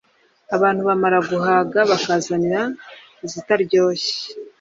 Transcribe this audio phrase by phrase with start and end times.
[0.55, 2.61] abantu bamara guhaga bakabona kuzana
[3.25, 4.15] izitaryoshye,